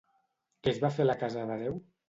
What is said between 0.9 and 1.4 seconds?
fer a la